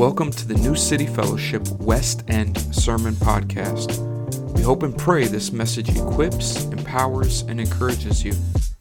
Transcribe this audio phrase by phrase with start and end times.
[0.00, 3.98] Welcome to the New City Fellowship West End Sermon Podcast.
[4.54, 8.32] We hope and pray this message equips, empowers, and encourages you.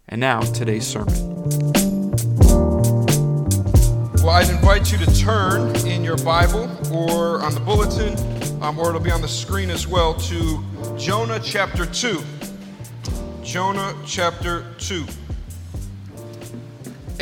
[0.08, 1.14] And now, today's sermon.
[4.24, 8.16] Well, I'd invite you to turn in your Bible or on the bulletin,
[8.64, 10.64] um, or it'll be on the screen as well, to
[10.98, 12.24] Jonah chapter 2.
[13.44, 15.06] Jonah chapter 2.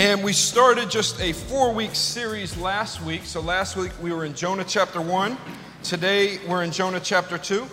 [0.07, 3.25] And we started just a four week series last week.
[3.25, 5.37] So last week we were in Jonah chapter 1.
[5.83, 7.67] Today we're in Jonah chapter 2.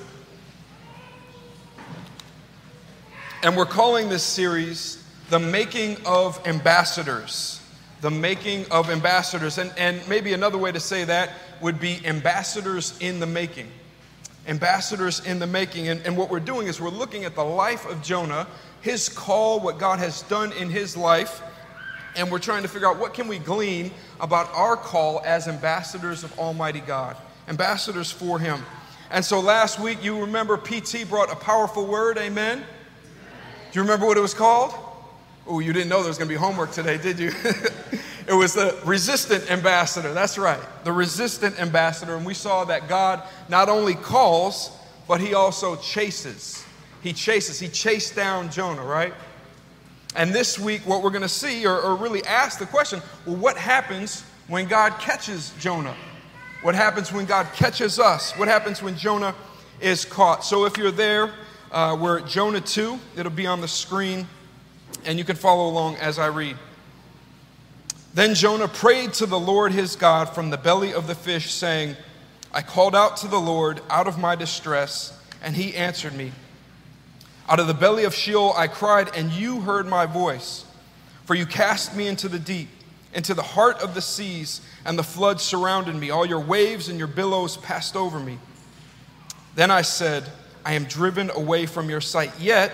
[3.45, 7.61] And we're calling this series The Making of Ambassadors.
[8.01, 9.59] The Making of Ambassadors.
[9.59, 11.31] And, and maybe another way to say that
[11.61, 13.69] would be Ambassadors in the Making.
[14.49, 15.87] Ambassadors in the Making.
[15.87, 18.49] And, and what we're doing is we're looking at the life of Jonah,
[18.81, 21.41] his call, what God has done in his life
[22.17, 26.25] and we're trying to figure out what can we glean about our call as ambassadors
[26.25, 27.17] of almighty god
[27.49, 28.63] ambassadors for him.
[29.11, 32.59] And so last week you remember pt brought a powerful word amen?
[32.59, 34.75] Do you remember what it was called?
[35.47, 37.33] Oh you didn't know there was going to be homework today did you?
[38.27, 42.17] It was the resistant ambassador that's right the resistant ambassador.
[42.17, 44.71] And we saw that god not only calls
[45.07, 46.65] but he also chases.
[47.03, 47.61] He chases.
[47.61, 49.13] He chased down jonah right
[50.15, 53.37] and this week, what we're going to see, or, or, really ask the question well,
[53.37, 55.97] what happens when God catches Jonah?
[56.63, 58.33] What happens when God catches us?
[58.33, 59.35] What happens when Jonah
[59.81, 60.45] is caught?
[60.45, 61.35] So if you're there,
[61.73, 62.99] uh, we're at Jonah 2.
[63.17, 64.27] It'll be on the screen,
[65.05, 66.57] and you can follow along as I read.
[68.15, 71.97] Then Jonah prayed to the Lord his God from the belly of the fish, saying,
[72.53, 76.31] I called out to the Lord out of my distress, and he answered me.
[77.49, 80.65] Out of the belly of Sheol I cried, and you heard my voice.
[81.25, 82.69] For you cast me into the deep,
[83.13, 86.11] into the heart of the seas, and the floods surrounded me.
[86.11, 88.39] All your waves and your billows passed over me.
[89.55, 90.25] Then I said,
[90.65, 92.73] I am driven away from your sight, yet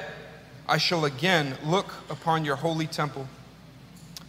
[0.69, 3.27] I shall again look upon your holy temple.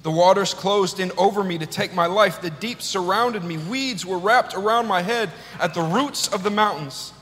[0.03, 2.41] The waters closed in over me to take my life.
[2.41, 3.57] The deep surrounded me.
[3.57, 5.29] Weeds were wrapped around my head
[5.59, 7.13] at the roots of the mountains.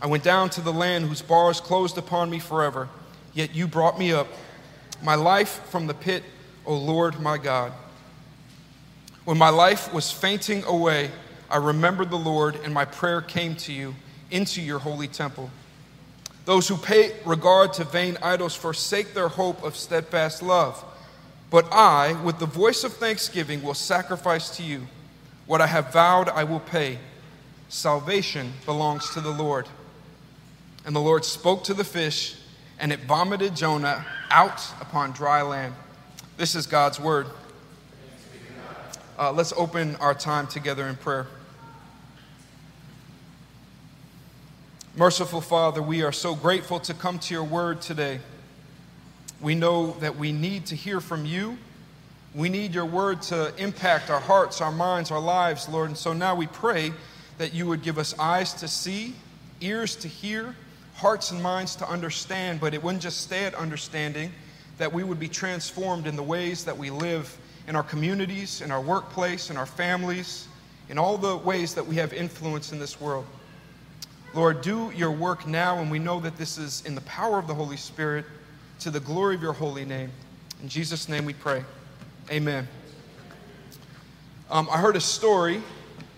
[0.00, 2.88] I went down to the land whose bars closed upon me forever,
[3.32, 4.28] yet you brought me up,
[5.02, 6.22] my life from the pit,
[6.64, 7.72] O Lord my God.
[9.24, 11.10] When my life was fainting away,
[11.50, 13.94] I remembered the Lord, and my prayer came to you
[14.30, 15.50] into your holy temple.
[16.44, 20.84] Those who pay regard to vain idols forsake their hope of steadfast love.
[21.50, 24.86] But I, with the voice of thanksgiving, will sacrifice to you.
[25.46, 26.98] What I have vowed, I will pay.
[27.68, 29.68] Salvation belongs to the Lord.
[30.86, 32.36] And the Lord spoke to the fish,
[32.78, 35.74] and it vomited Jonah out upon dry land.
[36.36, 37.26] This is God's word.
[39.18, 41.26] Uh, let's open our time together in prayer.
[44.94, 48.20] Merciful Father, we are so grateful to come to your word today.
[49.40, 51.58] We know that we need to hear from you.
[52.32, 55.88] We need your word to impact our hearts, our minds, our lives, Lord.
[55.88, 56.92] And so now we pray
[57.38, 59.14] that you would give us eyes to see,
[59.60, 60.54] ears to hear,
[60.96, 64.32] hearts and minds to understand, but it wouldn't just stay at understanding,
[64.78, 67.36] that we would be transformed in the ways that we live
[67.68, 70.48] in our communities, in our workplace, in our families,
[70.88, 73.26] in all the ways that we have influence in this world.
[74.34, 77.46] Lord, do your work now, and we know that this is in the power of
[77.46, 78.24] the Holy Spirit
[78.80, 80.10] to the glory of your holy name.
[80.62, 81.64] In Jesus' name we pray.
[82.30, 82.68] Amen.
[84.50, 85.62] Um, I heard a story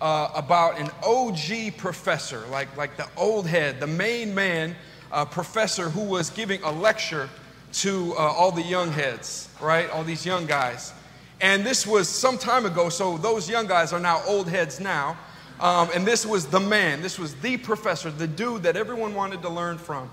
[0.01, 4.75] uh, about an OG professor, like, like the old head, the main man
[5.11, 7.29] uh, professor who was giving a lecture
[7.71, 9.89] to uh, all the young heads, right?
[9.89, 10.93] All these young guys.
[11.41, 15.17] And this was some time ago, so those young guys are now old heads now.
[15.59, 19.41] Um, and this was the man, this was the professor, the dude that everyone wanted
[19.41, 20.09] to learn from.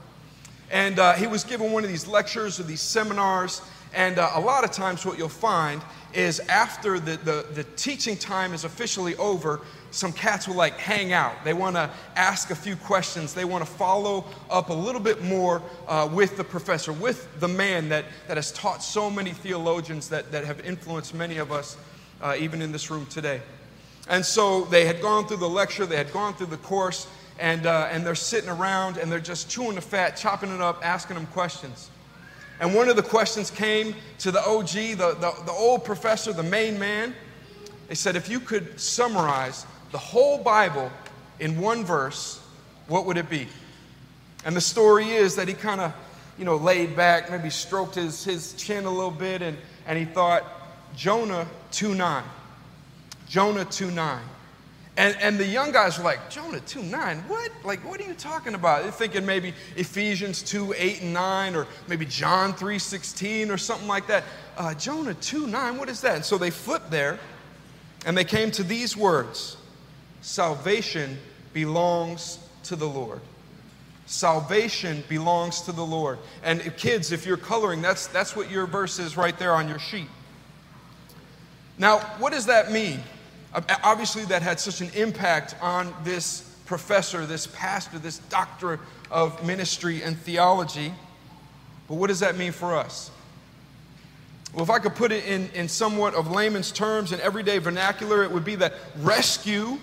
[0.71, 3.63] And uh, he was giving one of these lectures or these seminars.
[3.95, 5.81] And uh, a lot of times, what you'll find
[6.13, 9.61] is after the, the, the teaching time is officially over,
[9.91, 11.45] some cats will like hang out.
[11.45, 13.33] They want to ask a few questions.
[13.33, 17.49] They want to follow up a little bit more uh, with the professor, with the
[17.49, 21.77] man that, that has taught so many theologians that, that have influenced many of us,
[22.21, 23.41] uh, even in this room today.
[24.09, 27.09] And so they had gone through the lecture, they had gone through the course,
[27.39, 30.85] and, uh, and they're sitting around and they're just chewing the fat, chopping it up,
[30.85, 31.91] asking them questions.
[32.61, 36.43] And one of the questions came to the OG, the, the, the old professor, the
[36.43, 37.15] main man.
[37.89, 40.91] They said, if you could summarize the whole Bible
[41.39, 42.41] in one verse,
[42.89, 43.49] what would it be?
[44.45, 45.93] And the story is that he kind of,
[46.39, 49.57] you know, laid back, maybe stroked his, his chin a little bit, and,
[49.87, 50.45] and he thought,
[50.95, 52.25] Jonah 2 9.
[53.29, 54.21] Jonah 2 9.
[54.99, 57.51] And, and the young guys were like, Jonah 2 9, what?
[57.65, 58.83] Like, what are you talking about?
[58.83, 63.89] They're thinking maybe Ephesians 2 8 and 9, or maybe John 3 16, or something
[63.89, 64.25] like that.
[64.57, 66.15] Uh, Jonah 2 9, what is that?
[66.17, 67.19] And so they flipped there,
[68.07, 69.59] and they came to these words
[70.27, 71.17] Salvation
[71.53, 73.21] belongs to the Lord.
[74.07, 76.19] Salvation belongs to the Lord.
[76.43, 79.79] And kids, if you're coloring, that's, that's what your verse is right there on your
[79.79, 80.09] sheet.
[81.79, 82.99] Now, what does that mean?
[83.85, 88.81] Obviously, that had such an impact on this professor, this pastor, this doctor
[89.13, 90.93] of ministry and theology.
[91.87, 93.13] But what does that mean for us?
[94.53, 98.25] Well, if I could put it in, in somewhat of layman's terms and everyday vernacular,
[98.25, 99.79] it would be that rescue,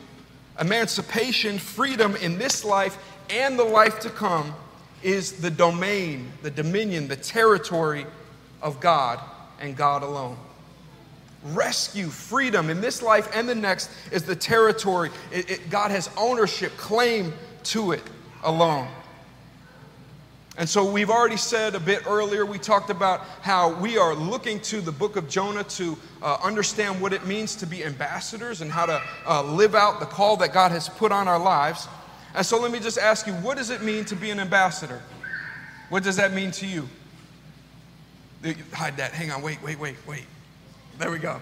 [0.59, 2.97] emancipation, freedom in this life
[3.29, 4.53] and the life to come
[5.01, 8.05] is the domain, the dominion, the territory
[8.61, 9.19] of God
[9.59, 10.38] and God alone
[11.44, 15.09] rescue, freedom in this life and the next is the territory.
[15.31, 17.33] It, it, God has ownership, claim
[17.63, 18.03] to it
[18.44, 18.88] alone.
[20.55, 24.59] And so we've already said a bit earlier, we talked about how we are looking
[24.61, 28.71] to the book of Jonah to uh, understand what it means to be ambassadors and
[28.71, 31.88] how to uh, live out the call that God has put on our lives.
[32.35, 35.01] And so let me just ask you, what does it mean to be an ambassador?
[35.89, 36.88] What does that mean to you?
[38.73, 39.11] Hide that.
[39.13, 39.41] Hang on.
[39.41, 40.25] Wait, wait, wait, wait.
[40.99, 41.41] There we go.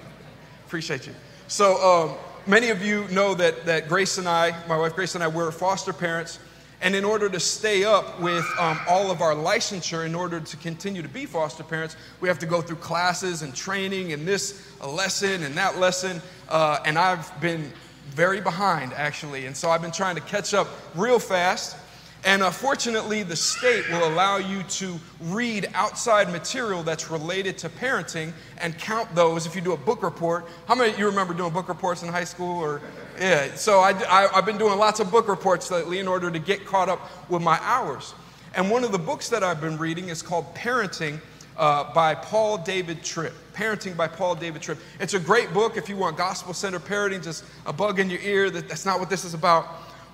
[0.68, 1.14] Appreciate you.
[1.50, 2.18] So, um,
[2.48, 5.52] many of you know that, that Grace and I, my wife Grace and I, we're
[5.52, 6.40] foster parents.
[6.82, 10.58] And in order to stay up with um, all of our licensure, in order to
[10.58, 14.68] continue to be foster parents, we have to go through classes and training and this
[14.84, 16.22] lesson and that lesson.
[16.50, 17.72] Uh, and I've been
[18.10, 19.46] very behind, actually.
[19.46, 21.78] And so I've been trying to catch up real fast.
[22.24, 27.70] And uh, fortunately, the state will allow you to read outside material that's related to
[27.70, 30.48] parenting and count those if you do a book report.
[30.68, 32.60] How many of you remember doing book reports in high school?
[32.60, 32.80] Or
[33.20, 36.38] yeah, so I, I, I've been doing lots of book reports lately in order to
[36.38, 38.14] get caught up with my hours.
[38.54, 41.20] And one of the books that I've been reading is called Parenting
[41.58, 43.34] uh, by Paul David Tripp.
[43.54, 44.78] Parenting by Paul David Tripp.
[45.00, 48.22] It's a great book if you want gospel centered parenting, just a bug in your
[48.22, 48.50] ear.
[48.50, 49.68] That, that's not what this is about.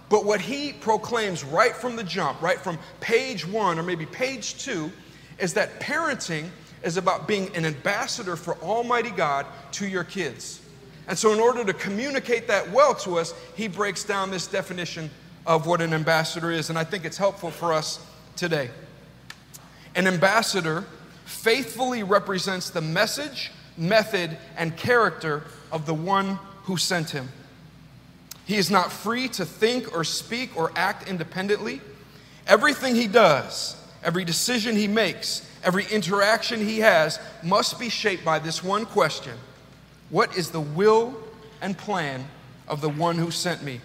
[0.09, 4.63] But what he proclaims right from the jump, right from page one or maybe page
[4.63, 4.91] two,
[5.37, 6.49] is that parenting
[6.83, 10.61] is about being an ambassador for Almighty God to your kids.
[11.07, 15.09] And so, in order to communicate that well to us, he breaks down this definition
[15.45, 16.69] of what an ambassador is.
[16.69, 17.99] And I think it's helpful for us
[18.35, 18.69] today.
[19.95, 20.85] An ambassador
[21.25, 27.29] faithfully represents the message, method, and character of the one who sent him.
[28.47, 31.81] He is not free to think or speak or act independently.
[32.47, 38.39] Everything he does, every decision he makes, every interaction he has must be shaped by
[38.39, 39.33] this one question
[40.09, 41.17] What is the will
[41.61, 42.25] and plan
[42.69, 43.81] of the one who sent me?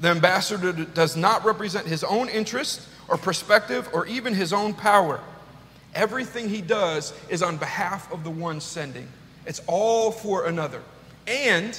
[0.00, 5.18] The ambassador does not represent his own interest or perspective or even his own power.
[5.96, 9.08] Everything he does is on behalf of the one sending,
[9.46, 10.80] it's all for another.
[11.26, 11.76] And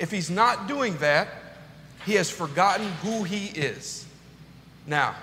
[0.00, 1.28] if he's not doing that,
[2.06, 4.06] he has forgotten who he is.
[4.86, 5.14] Now,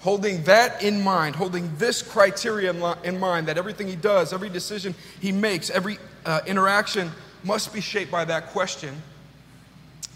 [0.00, 2.72] holding that in mind, holding this criteria
[3.04, 7.12] in mind, that everything he does, every decision he makes, every uh, interaction
[7.44, 9.00] must be shaped by that question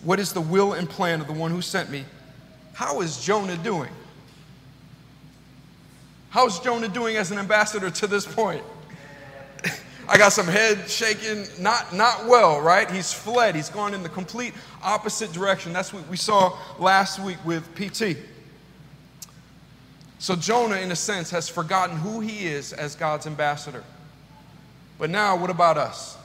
[0.03, 2.07] What is the will and plan of the one who sent me?
[2.73, 3.91] How is Jonah doing?
[6.31, 8.65] How's Jonah doing as an ambassador to this point?
[10.11, 12.91] I got some head shaking, not, not well, right?
[12.91, 13.55] He's fled.
[13.55, 15.73] He's gone in the complete opposite direction.
[15.73, 18.19] That's what we saw last week with PT.
[20.19, 23.85] So Jonah, in a sense, has forgotten who he is as God's ambassador.
[24.99, 26.19] But now, what about us?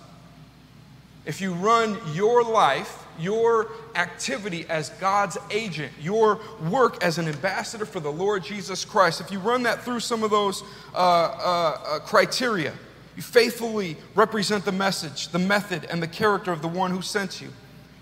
[1.23, 6.39] If you run your life, your activity as God's agent, your
[6.71, 10.23] work as an ambassador for the Lord Jesus Christ, if you run that through some
[10.23, 10.63] of those
[10.95, 12.73] uh, uh, uh, criteria,
[13.15, 17.41] you faithfully represent the message, the method, and the character of the one who sent
[17.41, 17.49] you.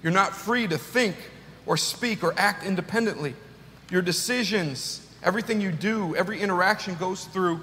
[0.01, 1.15] You're not free to think
[1.65, 3.35] or speak or act independently.
[3.89, 7.61] Your decisions, everything you do, every interaction goes through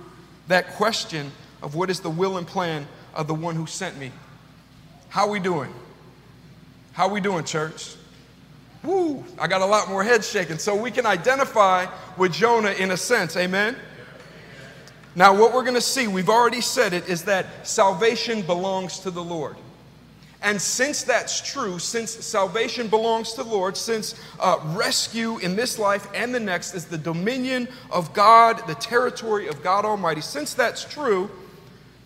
[0.49, 4.13] that question of what is the will and plan of the one who sent me.
[5.09, 5.73] How are we doing?
[6.93, 7.95] How are we doing, church?
[8.83, 10.59] Woo, I got a lot more head shaking.
[10.59, 13.77] So we can identify with Jonah in a sense, amen?
[15.15, 19.11] Now, what we're going to see, we've already said it, is that salvation belongs to
[19.11, 19.57] the Lord.
[20.43, 25.79] And since that's true, since salvation belongs to the Lord, since uh, rescue in this
[25.79, 30.55] life and the next is the dominion of God, the territory of God Almighty, since
[30.55, 31.31] that's true,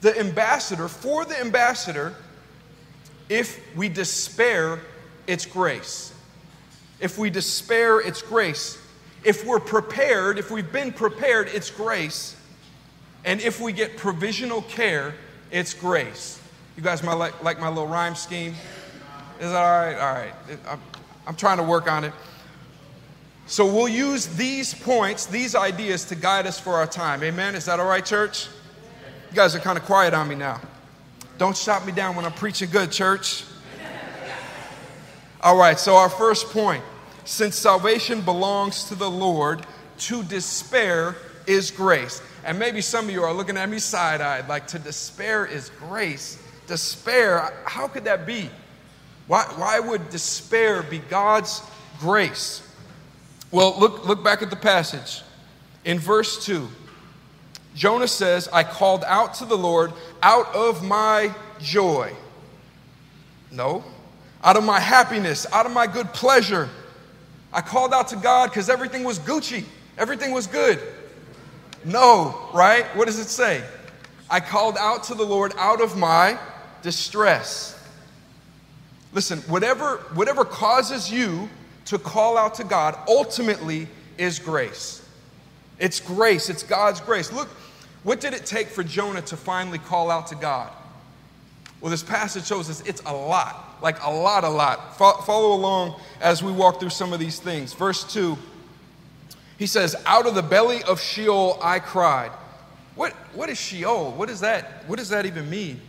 [0.01, 2.15] the ambassador, for the ambassador,
[3.29, 4.81] if we despair,
[5.27, 6.13] it's grace.
[7.01, 8.79] If we despair, it's grace.
[9.23, 12.37] If we're prepared, if we've been prepared, it's grace.
[13.25, 15.15] And if we get provisional care,
[15.51, 16.41] it's grace.
[16.77, 18.55] You guys might like, like my little rhyme scheme?
[19.41, 19.97] Is that all right?
[19.97, 20.33] All right.
[20.69, 20.81] I'm,
[21.27, 22.13] I'm trying to work on it.
[23.47, 27.23] So we'll use these points, these ideas to guide us for our time.
[27.23, 27.55] Amen?
[27.55, 28.49] Is that all right, church?
[29.31, 30.61] You guys are kind of quiet on me now.
[31.37, 33.45] Don't shot me down when I'm preaching good, church.
[35.43, 36.83] All right, so our first point
[37.25, 39.67] since salvation belongs to the Lord,
[39.99, 41.17] to despair
[41.47, 42.23] is grace.
[42.45, 45.71] And maybe some of you are looking at me side eyed, like to despair is
[45.79, 46.39] grace.
[46.67, 48.51] Despair, how could that be?
[49.27, 51.63] Why, why would despair be God's
[51.99, 52.63] grace?
[53.51, 55.23] Well, look, look back at the passage.
[55.85, 56.69] In verse 2,
[57.75, 62.13] Jonah says, I called out to the Lord out of my joy.
[63.51, 63.85] No,
[64.43, 66.69] out of my happiness, out of my good pleasure.
[67.53, 69.65] I called out to God because everything was Gucci,
[69.97, 70.81] everything was good.
[71.85, 72.85] No, right?
[72.97, 73.63] What does it say?
[74.31, 76.39] I called out to the Lord out of my
[76.83, 77.71] distress.
[79.13, 81.49] Listen, whatever, whatever causes you
[81.87, 83.87] to call out to God ultimately
[84.19, 85.07] is grace.
[85.79, 87.33] It's grace, it's God's grace.
[87.33, 87.49] Look,
[88.03, 90.73] what did it take for Jonah to finally call out to God?
[91.81, 94.97] Well, this passage shows us it's a lot, like a lot, a lot.
[94.97, 97.75] Follow along as we walk through some of these things.
[97.75, 98.39] Verse 2
[99.59, 102.31] he says, Out of the belly of Sheol I cried.
[102.95, 104.13] What, what is Sheol?
[104.13, 105.81] What, is that, what does that even mean?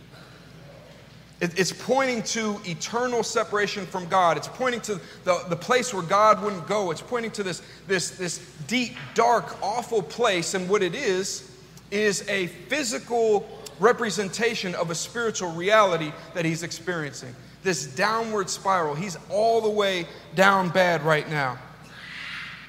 [1.40, 4.36] It, it's pointing to eternal separation from God.
[4.36, 6.90] It's pointing to the, the place where God wouldn't go.
[6.90, 10.54] It's pointing to this, this, this deep, dark, awful place.
[10.54, 11.50] And what it is,
[11.90, 13.46] is a physical
[13.78, 17.34] representation of a spiritual reality that he's experiencing.
[17.62, 18.94] This downward spiral.
[18.94, 21.58] He's all the way down bad right now.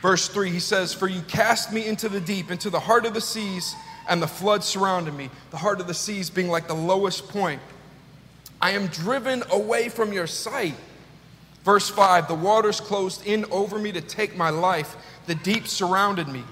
[0.01, 3.13] Verse 3, he says, For you cast me into the deep, into the heart of
[3.13, 3.75] the seas,
[4.07, 5.29] and the flood surrounded me.
[5.51, 7.61] The heart of the seas being like the lowest point.
[8.61, 10.75] I am driven away from your sight.
[11.63, 14.95] Verse 5 The waters closed in over me to take my life.
[15.25, 16.43] The deep surrounded me.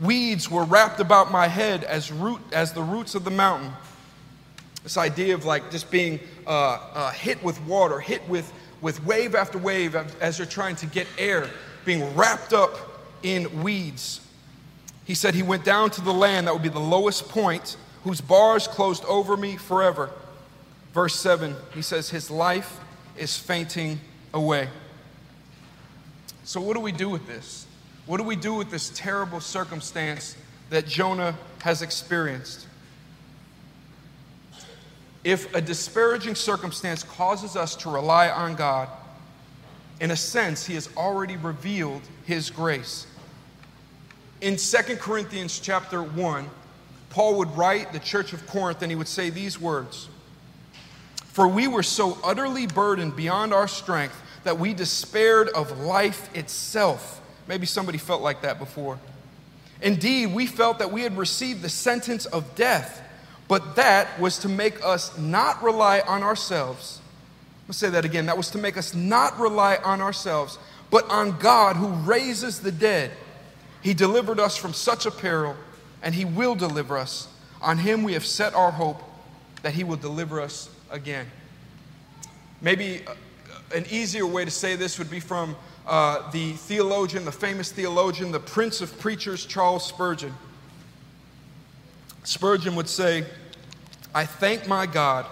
[0.00, 3.72] Weeds were wrapped about my head as, root, as the roots of the mountain.
[4.82, 9.34] This idea of like just being uh, uh, hit with water, hit with, with wave
[9.34, 11.48] after wave as you're trying to get air
[11.86, 12.76] being wrapped up
[13.22, 14.20] in weeds.
[15.06, 18.20] He said he went down to the land that would be the lowest point, whose
[18.20, 20.10] bars closed over me forever.
[20.92, 22.80] Verse 7, he says, His life
[23.16, 24.00] is fainting
[24.34, 24.68] away.
[26.44, 27.66] So, what do we do with this?
[28.06, 30.36] What do we do with this terrible circumstance
[30.70, 32.66] that Jonah has experienced?
[35.24, 38.88] If a disparaging circumstance causes us to rely on God,
[40.00, 43.06] in a sense, he has already revealed his grace.
[44.40, 46.50] In 2 Corinthians chapter 1,
[47.10, 50.08] Paul would write the church of Corinth and he would say these words
[51.24, 57.22] For we were so utterly burdened beyond our strength that we despaired of life itself.
[57.48, 58.98] Maybe somebody felt like that before.
[59.80, 63.02] Indeed, we felt that we had received the sentence of death,
[63.48, 67.00] but that was to make us not rely on ourselves
[67.68, 68.26] Let's say that again.
[68.26, 70.58] That was to make us not rely on ourselves,
[70.90, 73.10] but on God who raises the dead.
[73.82, 75.56] He delivered us from such a peril,
[76.02, 77.28] and He will deliver us.
[77.60, 79.02] On Him we have set our hope
[79.62, 81.26] that He will deliver us again.
[82.60, 83.14] Maybe uh,
[83.74, 85.56] an easier way to say this would be from
[85.86, 90.34] uh, the theologian, the famous theologian, the prince of preachers, Charles Spurgeon.
[92.22, 93.24] Spurgeon would say,
[94.14, 95.26] I thank my God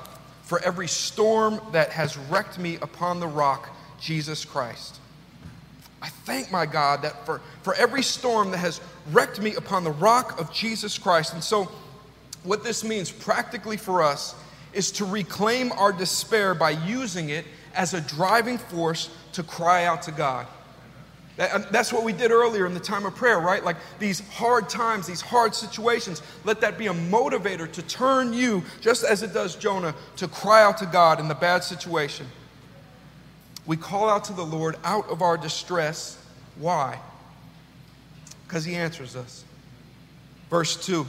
[0.44, 3.70] for every storm that has wrecked me upon the rock,
[4.00, 5.00] Jesus Christ.
[6.02, 9.90] I thank my God that for, for every storm that has wrecked me upon the
[9.90, 11.32] rock of Jesus Christ.
[11.32, 11.70] And so,
[12.42, 14.34] what this means practically for us
[14.74, 20.02] is to reclaim our despair by using it as a driving force to cry out
[20.02, 20.46] to God.
[21.36, 23.64] That, uh, that's what we did earlier in the time of prayer, right?
[23.64, 28.62] Like these hard times, these hard situations, let that be a motivator to turn you,
[28.80, 32.26] just as it does Jonah, to cry out to God in the bad situation.
[33.66, 36.18] We call out to the Lord out of our distress.
[36.56, 37.00] Why?
[38.46, 39.44] Because He answers us.
[40.50, 41.06] Verse 2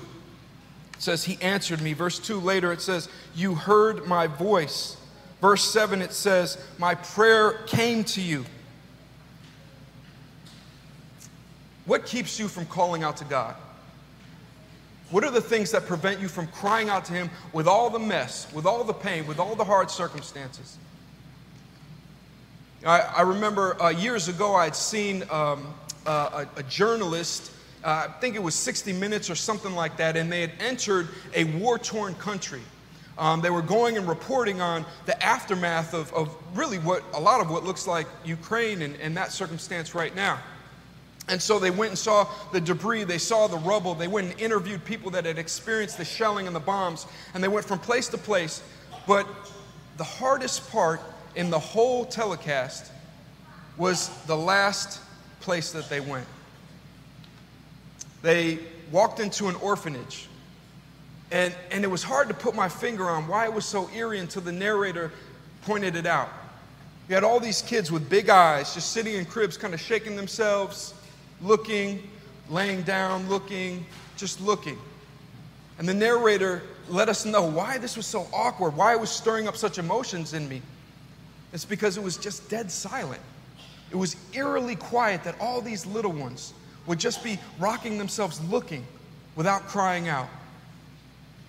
[0.98, 1.94] says, He answered me.
[1.94, 4.98] Verse 2 later it says, You heard my voice.
[5.42, 8.46] Verse 7 it says, My prayer came to you.
[11.86, 13.56] What keeps you from calling out to God?
[15.12, 18.00] What are the things that prevent you from crying out to Him with all the
[18.00, 20.78] mess, with all the pain, with all the hard circumstances?
[22.86, 25.74] I, I remember uh, years ago I had seen um,
[26.06, 27.52] uh, a, a, journalist,
[27.84, 31.08] uh, I think it was 60 Minutes or something like that, and they had entered
[31.34, 32.62] a war torn country.
[33.18, 37.42] Um, they were going and reporting on the aftermath of, of, really what a lot
[37.42, 40.40] of what looks like Ukraine and, and that circumstance right now.
[41.28, 44.40] And so they went and saw the debris, they saw the rubble, they went and
[44.40, 48.10] interviewed people that had experienced the shelling and the bombs, and they went from place
[48.10, 48.62] to place.
[49.08, 49.28] But
[49.98, 51.02] the hardest part
[51.36, 52.92] in the whole telecast
[53.78, 55.02] was the last
[55.42, 56.28] place that they went.
[58.22, 58.60] They
[58.92, 60.28] walked into an orphanage,
[61.32, 64.20] and, and it was hard to put my finger on why it was so eerie
[64.20, 65.12] until the narrator
[65.64, 66.30] pointed it out.
[67.08, 70.16] You had all these kids with big eyes just sitting in cribs, kind of shaking
[70.16, 70.95] themselves
[71.42, 72.02] looking,
[72.50, 73.86] laying down, looking,
[74.18, 74.78] just looking.
[75.78, 79.48] And the narrator let us know why this was so awkward, why it was stirring
[79.48, 80.62] up such emotions in me.
[81.54, 83.22] It's because it was just dead silent.
[83.92, 86.54] It was eerily quiet that all these little ones
[86.86, 88.86] would just be rocking themselves looking
[89.36, 90.28] without crying out.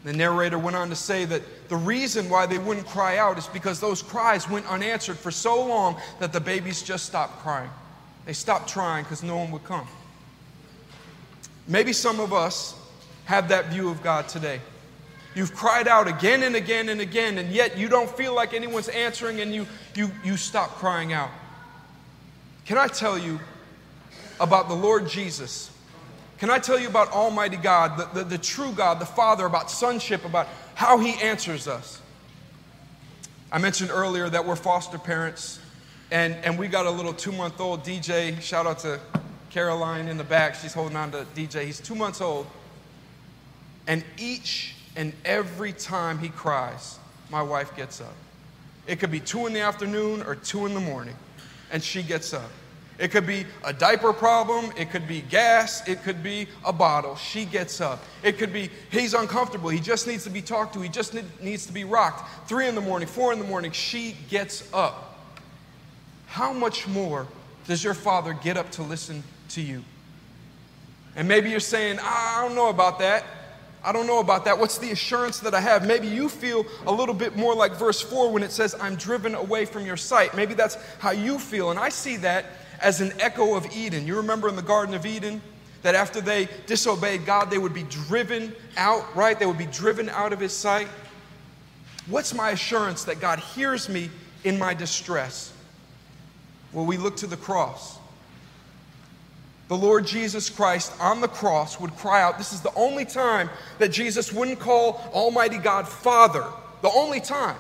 [0.05, 3.49] The narrator went on to say that the reason why they wouldn't cry out is
[3.49, 7.71] because those cries went unanswered for so long that the babies just stopped crying.
[8.26, 9.87] They stopped trying because no one would come.
[11.66, 12.75] Maybe some of us
[13.25, 14.61] have that view of God today.
[15.35, 18.88] You've cried out again and again and again, and yet you don't feel like anyone's
[18.88, 21.30] answering and you, you, you stop crying out.
[22.64, 23.38] Can I tell you
[24.40, 25.71] about the Lord Jesus?
[26.38, 29.71] Can I tell you about Almighty God, the, the, the true God, the Father, about
[29.71, 32.00] sonship, about how He answers us?
[33.52, 35.61] I mentioned earlier that we're foster parents.
[36.11, 38.41] And, and we got a little two month old DJ.
[38.41, 39.01] Shout out to
[39.51, 40.55] Caroline in the back.
[40.55, 41.65] She's holding on to DJ.
[41.65, 42.47] He's two months old.
[43.87, 46.99] And each and every time he cries,
[47.31, 48.15] my wife gets up.
[48.87, 51.17] It could be two in the afternoon or two in the morning,
[51.73, 52.51] and she gets up.
[52.99, 54.73] It could be a diaper problem.
[54.77, 55.87] It could be gas.
[55.87, 57.16] It could be a bottle.
[57.16, 58.03] She gets up.
[58.23, 59.69] It could be he's uncomfortable.
[59.69, 60.81] He just needs to be talked to.
[60.81, 62.49] He just needs to be rocked.
[62.49, 65.15] Three in the morning, four in the morning, she gets up
[66.37, 67.27] how much more
[67.66, 69.83] does your father get up to listen to you?
[71.16, 73.25] And maybe you're saying, I don't know about that.
[73.83, 74.59] I don't know about that.
[74.59, 75.87] What's the assurance that I have?
[75.87, 79.35] Maybe you feel a little bit more like verse 4 when it says, I'm driven
[79.35, 80.37] away from your sight.
[80.37, 81.70] Maybe that's how you feel.
[81.70, 82.44] And I see that
[82.83, 84.07] as an echo of Eden.
[84.07, 85.40] You remember in the Garden of Eden
[85.81, 89.38] that after they disobeyed God, they would be driven out, right?
[89.38, 90.88] They would be driven out of his sight.
[92.09, 94.11] What's my assurance that God hears me
[94.44, 95.55] in my distress?
[96.77, 97.97] Well, we look to the cross.
[99.69, 102.37] The Lord Jesus Christ on the cross would cry out.
[102.37, 106.45] This is the only time that Jesus wouldn't call Almighty God Father.
[106.83, 107.57] The only time.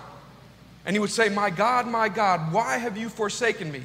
[0.84, 3.84] And he would say, My God, my God, why have you forsaken me?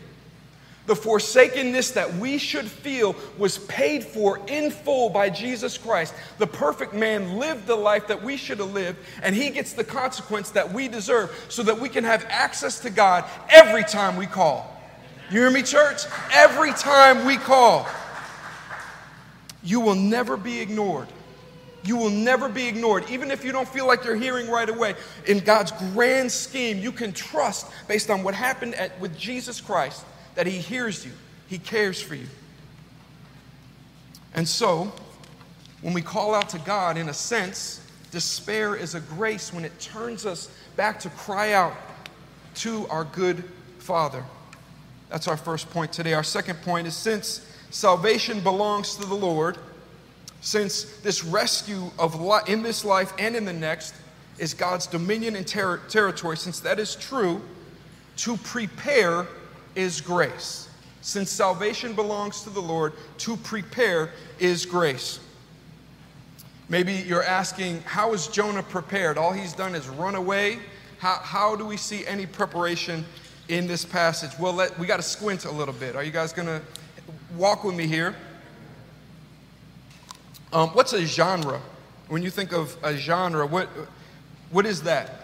[0.88, 6.14] The forsakenness that we should feel was paid for in full by Jesus Christ.
[6.40, 9.86] The perfect man lived the life that we should have lived, and he gets the
[9.86, 14.26] consequence that we deserve so that we can have access to God every time we
[14.26, 14.71] call.
[15.32, 16.02] You hear me, church?
[16.34, 17.88] Every time we call,
[19.64, 21.08] you will never be ignored.
[21.86, 23.06] You will never be ignored.
[23.10, 26.92] Even if you don't feel like you're hearing right away, in God's grand scheme, you
[26.92, 30.04] can trust based on what happened at, with Jesus Christ
[30.36, 31.14] that He hears you,
[31.48, 32.28] He cares for you.
[34.34, 34.92] And so,
[35.82, 39.80] when we call out to God, in a sense, despair is a grace when it
[39.80, 41.74] turns us back to cry out
[42.56, 43.46] to our good
[43.80, 44.26] Father.
[45.12, 46.14] That's our first point today.
[46.14, 49.58] Our second point is since salvation belongs to the Lord,
[50.40, 52.16] since this rescue of
[52.48, 53.94] in this life and in the next
[54.40, 57.42] is God's dominion and ter- territory, since that is true,
[58.18, 59.28] to prepare
[59.76, 60.70] is grace.
[61.02, 65.20] Since salvation belongs to the Lord, to prepare is grace.
[66.70, 69.18] Maybe you're asking, how is Jonah prepared?
[69.18, 70.60] All he's done is run away.
[71.00, 73.04] How, how do we see any preparation
[73.52, 74.32] in this passage?
[74.40, 75.96] Well, let, we got to squint a little bit.
[75.96, 76.62] Are you guys going to
[77.36, 78.16] walk with me here?
[80.54, 81.62] Um, what's a genre?
[82.08, 83.68] When you think of a genre, what,
[84.52, 85.21] what is that?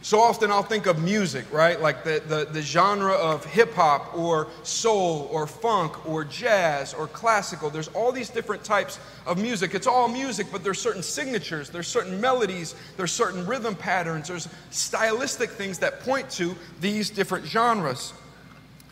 [0.00, 1.80] So often I'll think of music, right?
[1.80, 7.08] Like the, the, the genre of hip hop or soul or funk or jazz or
[7.08, 7.68] classical.
[7.68, 9.74] There's all these different types of music.
[9.74, 14.48] It's all music, but there's certain signatures, there's certain melodies, there's certain rhythm patterns, there's
[14.70, 18.12] stylistic things that point to these different genres.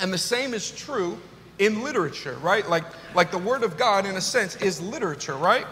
[0.00, 1.18] And the same is true
[1.60, 2.68] in literature, right?
[2.68, 5.66] Like, like the Word of God, in a sense, is literature, right?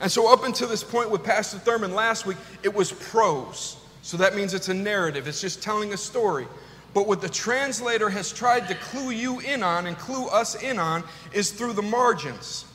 [0.00, 3.78] And so, up until this point with Pastor Thurman last week, it was prose.
[4.06, 6.46] So that means it's a narrative, it's just telling a story.
[6.94, 10.78] But what the translator has tried to clue you in on and clue us in
[10.78, 12.66] on is through the margins.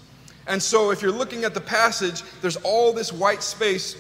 [0.46, 3.96] And so if you're looking at the passage, there's all this white space,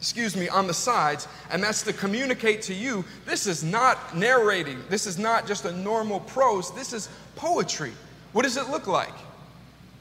[0.00, 4.82] excuse me, on the sides, and that's to communicate to you this is not narrating,
[4.88, 7.92] this is not just a normal prose, this is poetry.
[8.32, 9.14] What does it look like?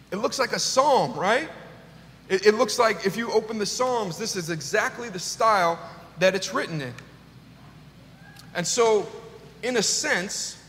[0.10, 1.47] It looks like a psalm, right?
[2.28, 5.78] It, it looks like if you open the Psalms, this is exactly the style
[6.19, 6.93] that it's written in.
[8.54, 9.08] And so
[9.63, 10.62] in a sense,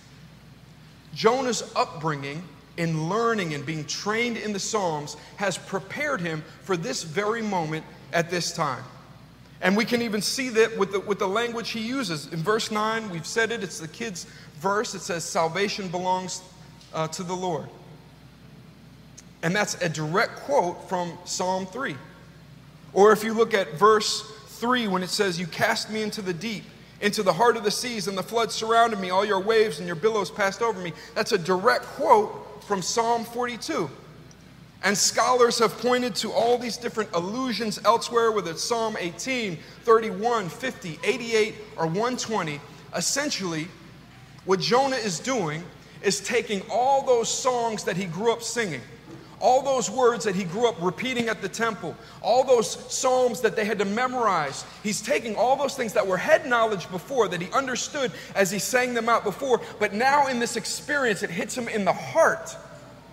[1.15, 2.43] Jonah's upbringing
[2.77, 7.85] in learning and being trained in the Psalms has prepared him for this very moment
[8.13, 8.83] at this time.
[9.63, 12.33] And we can even see that with the, with the language he uses.
[12.33, 14.27] In verse 9, we've said it, it's the kid's
[14.61, 14.95] verse.
[14.95, 16.43] It says, Salvation belongs
[16.93, 17.69] uh, to the Lord.
[19.43, 21.97] And that's a direct quote from Psalm 3.
[22.93, 26.33] Or if you look at verse 3, when it says, You cast me into the
[26.33, 26.65] deep,
[27.01, 29.11] into the heart of the seas, and the floods surrounded me.
[29.11, 30.93] All your waves and your billows passed over me.
[31.15, 33.91] That's a direct quote from Psalm 42.
[34.83, 40.49] And scholars have pointed to all these different allusions elsewhere, whether it's Psalm 18, 31,
[40.49, 42.61] 50, 88, or 120.
[42.95, 43.69] Essentially,
[44.45, 45.63] what Jonah is doing
[46.03, 48.83] is taking all those songs that he grew up singing
[49.41, 53.55] all those words that he grew up repeating at the temple, all those psalms that
[53.55, 54.65] they had to memorize.
[54.83, 58.59] He's taking all those things that were head knowledge before, that he understood as he
[58.59, 62.57] sang them out before, but now in this experience, it hits him in the heart.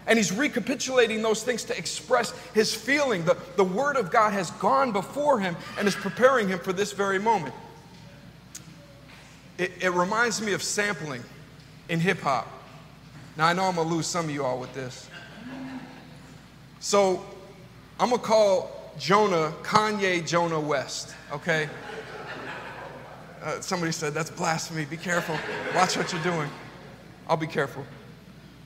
[0.06, 3.24] And he's recapitulating those things to express his feeling.
[3.24, 6.92] The, the Word of God has gone before him and is preparing him for this
[6.92, 7.56] very moment.
[9.58, 11.24] It, it reminds me of sampling
[11.88, 12.48] in hip hop.
[13.38, 15.10] Now, I know I'm going to lose some of you all with this.
[16.84, 17.26] So
[17.98, 21.70] I'm going to call Jonah Kanye Jonah West, okay?
[23.42, 24.84] Uh, somebody said, that's blasphemy.
[24.84, 25.38] Be careful.
[25.74, 26.50] Watch what you're doing.
[27.30, 27.86] I'll be careful.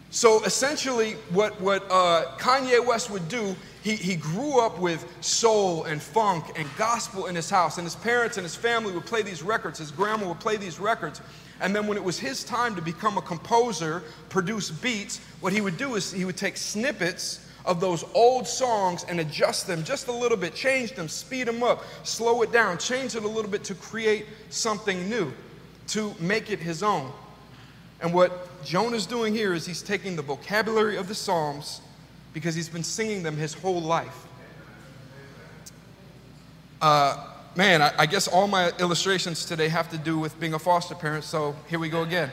[0.09, 5.83] So essentially, what, what uh, Kanye West would do, he, he grew up with soul
[5.83, 9.21] and funk and gospel in his house, and his parents and his family would play
[9.21, 9.77] these records.
[9.77, 11.21] His grandma would play these records.
[11.61, 15.61] And then when it was his time to become a composer, produce beats, what he
[15.61, 20.07] would do is he would take snippets of those old songs and adjust them just
[20.07, 23.51] a little bit, change them, speed them up, slow it down, change it a little
[23.51, 25.31] bit to create something new,
[25.87, 27.11] to make it his own.
[28.01, 31.81] And what Jonah's doing here is he's taking the vocabulary of the Psalms
[32.33, 34.25] because he's been singing them his whole life.
[36.81, 40.59] Uh, man, I, I, guess all my illustrations today have to do with being a
[40.59, 42.31] foster parent, so here we go again.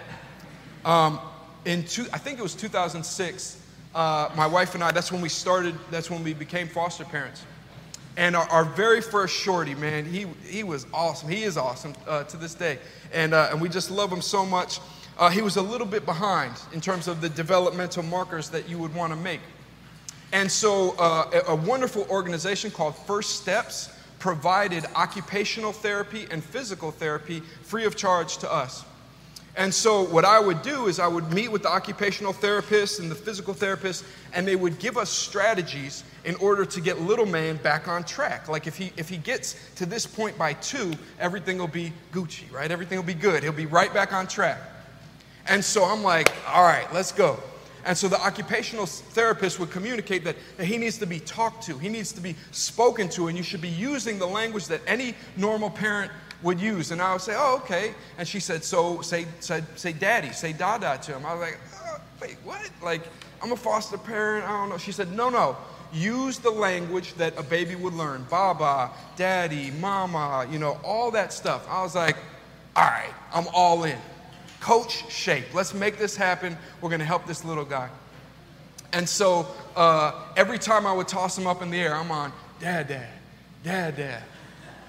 [0.85, 1.19] Um,
[1.65, 3.64] in two, I think it was 2006,
[3.95, 7.45] uh, my wife and I, that's when we started, that's when we became foster parents.
[8.17, 11.29] And our, our very first shorty, man, he, he was awesome.
[11.29, 12.79] He is awesome uh, to this day.
[13.13, 14.81] And, uh, and we just love him so much.
[15.19, 18.79] Uh, he was a little bit behind in terms of the developmental markers that you
[18.79, 19.41] would want to make.
[20.33, 26.91] And so, uh, a, a wonderful organization called First Steps provided occupational therapy and physical
[26.91, 28.85] therapy free of charge to us.
[29.57, 33.09] And so, what I would do is I would meet with the occupational therapist and
[33.09, 37.57] the physical therapist, and they would give us strategies in order to get little man
[37.59, 38.49] back on track.
[38.49, 42.51] Like if he if he gets to this point by two, everything will be Gucci,
[42.53, 42.71] right?
[42.71, 43.45] Everything will be good.
[43.45, 44.59] He'll be right back on track.
[45.47, 47.39] And so I'm like, all right, let's go.
[47.85, 51.77] And so the occupational therapist would communicate that, that he needs to be talked to,
[51.79, 55.15] he needs to be spoken to, and you should be using the language that any
[55.37, 56.11] normal parent
[56.45, 56.93] would use.
[56.93, 57.95] And I would say, oh, okay.
[58.19, 61.27] And she said, so say, say, say daddy, say dada to him.
[61.27, 62.71] I was like, oh, wait, what?
[62.83, 63.03] Like,
[63.43, 64.47] I'm a foster parent.
[64.47, 64.79] I don't know.
[64.79, 65.57] She said, no, no.
[65.93, 68.27] Use the language that a baby would learn.
[68.31, 71.67] Baba, daddy, mama, you know, all that stuff.
[71.69, 72.17] I was like,
[72.77, 73.99] all right, I'm all in.
[74.61, 75.55] Coach shape.
[75.55, 76.57] Let's make this happen.
[76.81, 77.89] We're going to help this little guy.
[78.93, 82.33] And so uh, every time I would toss him up in the air, I'm on,
[82.61, 83.09] dad, dad,
[83.63, 84.23] dad, dad.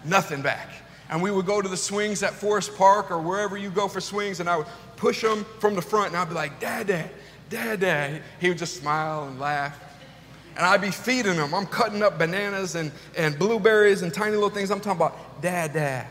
[0.03, 0.69] Nothing back
[1.09, 4.01] and we would go to the swings at Forest Park or wherever you go for
[4.01, 7.09] swings, and I would push him from the front, and I'd be like, Dad, Dad,
[7.49, 8.21] Dad, Dad.
[8.39, 9.79] He would just smile and laugh.
[10.57, 11.53] And I'd be feeding him.
[11.53, 14.71] I'm cutting up bananas and, and blueberries and tiny little things.
[14.71, 16.07] I'm talking about, Dad, Dad,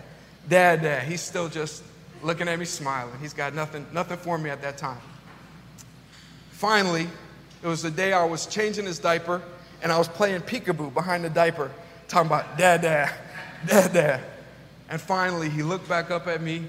[0.48, 1.04] Dad, Dad.
[1.04, 1.82] He's still just
[2.22, 3.18] looking at me smiling.
[3.20, 5.00] He's got nothing, nothing for me at that time.
[6.50, 7.08] Finally,
[7.62, 9.42] it was the day I was changing his diaper,
[9.82, 11.70] and I was playing peekaboo behind the diaper,
[12.06, 13.14] talking about, Dad, Dad,
[13.66, 14.20] Dad, Dad.
[14.88, 16.64] And finally, he looked back up at me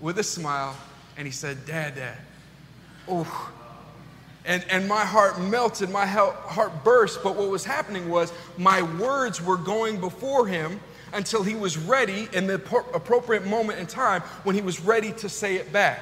[0.00, 0.76] with a smile
[1.16, 2.16] and he said, Dad, Dad.
[3.08, 3.52] Oh.
[4.46, 7.22] And, and my heart melted, my heart burst.
[7.22, 10.80] But what was happening was my words were going before him
[11.12, 15.28] until he was ready in the appropriate moment in time when he was ready to
[15.28, 16.00] say it back.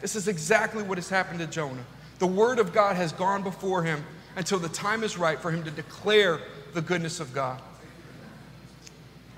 [0.00, 1.84] This is exactly what has happened to Jonah.
[2.18, 4.04] The word of God has gone before him
[4.36, 6.40] until the time is right for him to declare
[6.74, 7.60] the goodness of God.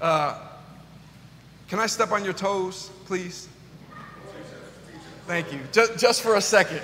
[0.00, 0.38] Uh,
[1.70, 3.48] can I step on your toes, please?
[5.28, 5.60] Thank you.
[5.70, 6.82] Just, just for a second.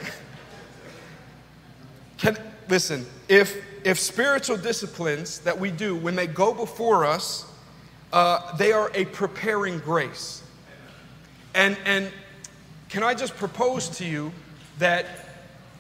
[2.19, 7.51] Can, listen, if, if spiritual disciplines that we do, when they go before us,
[8.13, 10.45] uh, they are a preparing grace.
[11.57, 12.13] And, and
[12.89, 14.33] can I just propose to you
[14.79, 15.07] that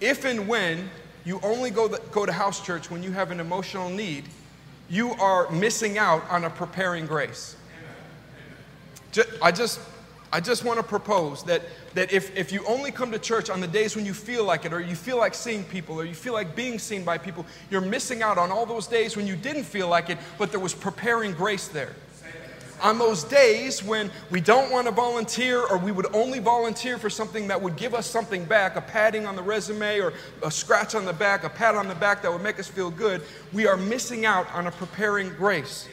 [0.01, 0.91] if and when
[1.25, 4.25] you only go, the, go to house church when you have an emotional need,
[4.91, 7.56] you are missing out on a preparing grace.
[9.43, 9.81] I just,
[10.33, 11.63] I just want to propose that,
[11.95, 14.65] that if, if you only come to church on the days when you feel like
[14.65, 17.47] it, or you feel like seeing people, or you feel like being seen by people,
[17.71, 20.61] you're missing out on all those days when you didn't feel like it, but there
[20.61, 21.95] was preparing grace there
[22.83, 27.09] on those days when we don't want to volunteer or we would only volunteer for
[27.09, 30.95] something that would give us something back, a padding on the resume or a scratch
[30.95, 33.67] on the back, a pat on the back that would make us feel good, we
[33.67, 35.89] are missing out on a preparing grace.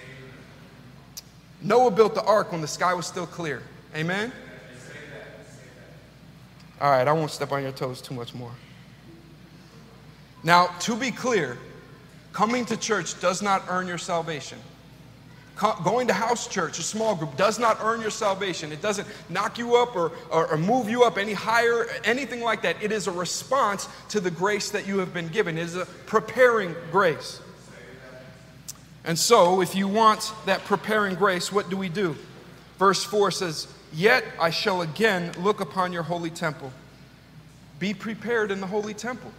[1.63, 3.63] Noah built the ark when the sky was still clear.
[3.95, 4.31] Amen?
[6.81, 8.51] All right, I won't step on your toes too much more.
[10.43, 11.57] Now, to be clear,
[12.33, 14.59] coming to church does not earn your salvation.
[15.83, 18.71] Going to house church, a small group, does not earn your salvation.
[18.71, 22.63] It doesn't knock you up or, or, or, move you up any higher, anything like
[22.63, 22.81] that.
[22.81, 25.57] It is a response to the grace that you have been given.
[25.59, 27.39] It is a preparing grace.
[29.05, 32.15] And so, if you want that preparing grace, what do we do?
[32.79, 36.71] Verse 4 says, Yet I shall again look upon your holy temple.
[37.79, 39.31] Be prepared in the holy temple.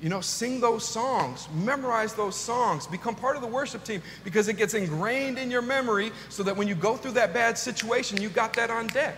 [0.00, 4.46] You know, sing those songs, memorize those songs, become part of the worship team because
[4.48, 8.20] it gets ingrained in your memory so that when you go through that bad situation,
[8.20, 9.16] you got that on deck.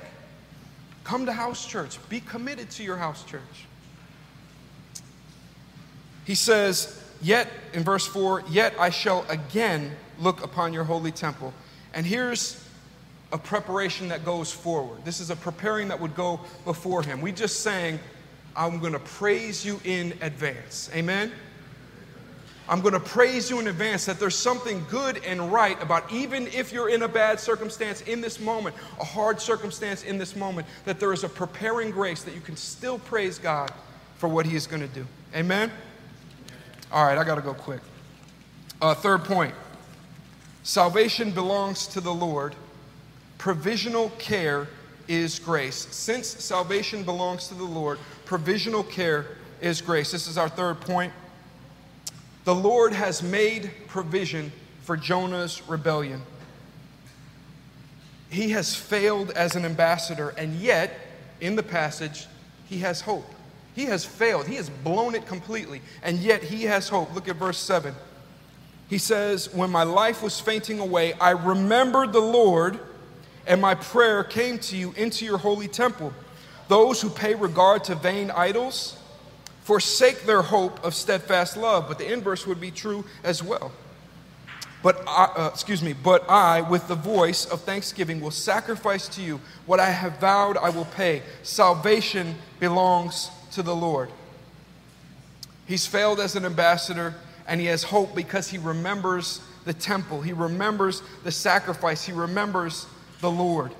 [1.02, 3.42] Come to house church, be committed to your house church.
[6.24, 11.52] He says, Yet, in verse 4, yet I shall again look upon your holy temple.
[11.92, 12.62] And here's
[13.32, 15.04] a preparation that goes forward.
[15.04, 17.20] This is a preparing that would go before him.
[17.20, 17.98] We just sang,
[18.56, 20.90] I'm going to praise you in advance.
[20.94, 21.32] Amen?
[22.68, 26.46] I'm going to praise you in advance that there's something good and right about even
[26.48, 30.66] if you're in a bad circumstance in this moment, a hard circumstance in this moment,
[30.84, 33.72] that there is a preparing grace that you can still praise God
[34.18, 35.06] for what He is going to do.
[35.34, 35.70] Amen?
[36.90, 37.80] All right, I got to go quick.
[38.80, 39.54] Uh, third point
[40.62, 42.54] salvation belongs to the Lord,
[43.36, 44.68] provisional care
[45.06, 45.88] is grace.
[45.90, 49.26] Since salvation belongs to the Lord, provisional care
[49.60, 50.12] is grace.
[50.12, 51.12] This is our third point.
[52.44, 56.22] The Lord has made provision for Jonah's rebellion.
[58.30, 60.92] He has failed as an ambassador, and yet,
[61.40, 62.26] in the passage,
[62.66, 63.26] he has hope.
[63.78, 64.48] He has failed.
[64.48, 67.14] He has blown it completely, and yet he has hope.
[67.14, 67.94] Look at verse 7.
[68.88, 72.80] He says, When my life was fainting away, I remembered the Lord,
[73.46, 76.12] and my prayer came to you into your holy temple.
[76.66, 78.98] Those who pay regard to vain idols
[79.62, 81.86] forsake their hope of steadfast love.
[81.86, 83.70] But the inverse would be true as well.
[84.82, 89.22] But I, uh, excuse me, but I, with the voice of thanksgiving, will sacrifice to
[89.22, 91.22] you what I have vowed I will pay.
[91.44, 94.10] Salvation belongs to the Lord.
[95.66, 97.14] He's failed as an ambassador,
[97.46, 102.86] and he has hope because he remembers the temple, he remembers the sacrifice, he remembers
[103.20, 103.72] the Lord.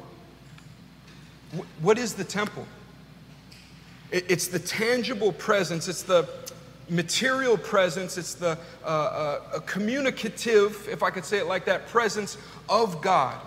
[1.81, 2.67] What is the temple?
[4.11, 6.29] It's the tangible presence, it's the
[6.91, 12.39] material presence, it's the uh, uh, communicative, if I could say it like that, presence
[12.69, 13.39] of God.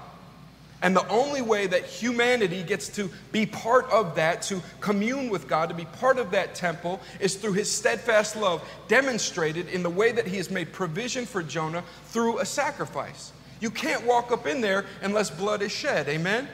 [0.81, 5.47] And the only way that humanity gets to be part of that, to commune with
[5.47, 9.89] God, to be part of that temple, is through his steadfast love, demonstrated in the
[9.89, 13.31] way that he has made provision for Jonah through a sacrifice.
[13.59, 16.09] You can't walk up in there unless blood is shed.
[16.09, 16.47] Amen?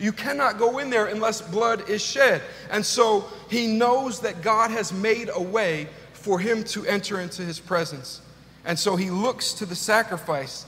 [0.00, 2.42] You cannot go in there unless blood is shed.
[2.70, 7.42] And so he knows that God has made a way for him to enter into
[7.42, 8.20] his presence.
[8.64, 10.66] And so he looks to the sacrifice.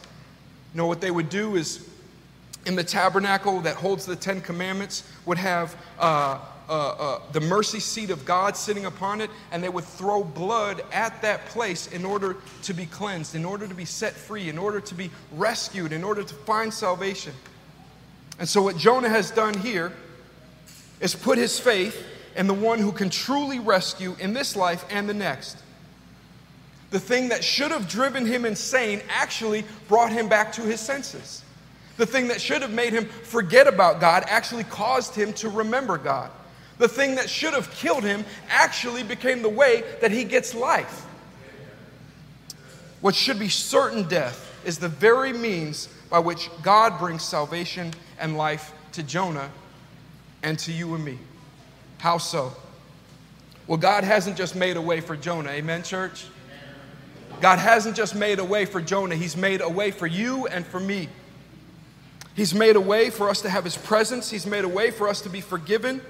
[0.73, 1.90] You know what they would do is
[2.67, 7.81] in the tabernacle that holds the Ten Commandments would have uh, uh, uh, the mercy
[7.81, 12.05] seat of God sitting upon it, and they would throw blood at that place in
[12.05, 15.93] order to be cleansed, in order to be set free, in order to be rescued,
[15.93, 17.33] in order to find salvation.
[18.39, 19.93] And so, what Jonah has done here
[21.01, 25.09] is put his faith in the one who can truly rescue in this life and
[25.09, 25.59] the next.
[26.91, 31.43] The thing that should have driven him insane actually brought him back to his senses.
[32.01, 35.99] The thing that should have made him forget about God actually caused him to remember
[35.99, 36.31] God.
[36.79, 41.05] The thing that should have killed him actually became the way that he gets life.
[43.03, 48.35] What should be certain death is the very means by which God brings salvation and
[48.35, 49.51] life to Jonah
[50.43, 51.19] and to you and me.
[51.99, 52.55] How so?
[53.67, 55.51] Well, God hasn't just made a way for Jonah.
[55.51, 56.25] Amen, church?
[57.43, 60.67] God hasn't just made a way for Jonah, He's made a way for you and
[60.67, 61.11] for me.
[62.41, 65.09] He's made a way for us to have His presence, He's made a way for
[65.09, 66.01] us to be forgiven.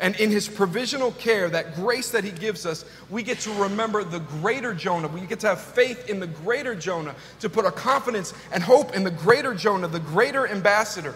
[0.00, 4.02] And in His provisional care, that grace that He gives us, we get to remember
[4.02, 5.06] the greater Jonah.
[5.06, 8.96] We get to have faith in the greater Jonah, to put our confidence and hope
[8.96, 11.14] in the greater Jonah, the greater ambassador.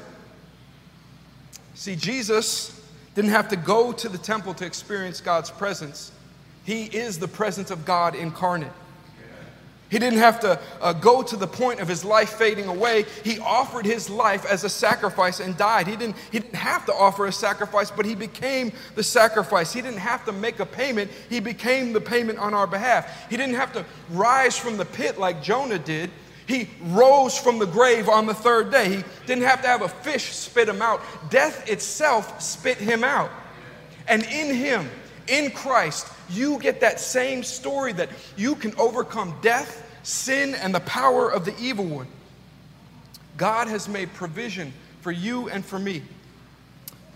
[1.75, 2.81] See, Jesus
[3.17, 6.13] didn't have to go to the temple to experience God's presence,
[6.65, 8.71] He is the presence of God incarnate.
[9.88, 13.05] He didn't have to uh, go to the point of his life fading away.
[13.22, 15.87] He offered his life as a sacrifice and died.
[15.87, 19.72] He didn't, he didn't have to offer a sacrifice, but he became the sacrifice.
[19.72, 23.31] He didn't have to make a payment, he became the payment on our behalf.
[23.31, 26.11] He didn't have to rise from the pit like Jonah did.
[26.46, 28.96] He rose from the grave on the third day.
[28.96, 31.01] He didn't have to have a fish spit him out.
[31.29, 33.31] Death itself spit him out.
[34.09, 34.88] And in him,
[35.27, 40.81] in Christ, you get that same story that you can overcome death, sin, and the
[40.81, 42.09] power of the evil one.
[43.37, 46.03] God has made provision for you and for me.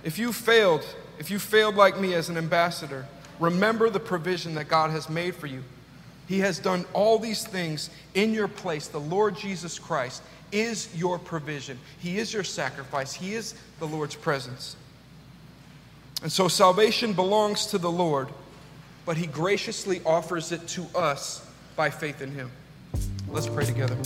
[0.04, 0.84] If you failed,
[1.18, 3.06] if you failed like me as an ambassador,
[3.38, 5.62] remember the provision that God has made for you.
[6.26, 8.86] He has done all these things in your place.
[8.86, 14.14] The Lord Jesus Christ is your provision, He is your sacrifice, He is the Lord's
[14.14, 14.76] presence.
[16.22, 18.28] And so salvation belongs to the Lord,
[19.04, 22.50] but He graciously offers it to us by faith in Him.
[23.28, 23.96] Let's pray together.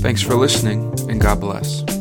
[0.00, 1.99] Thanks for listening, and God bless.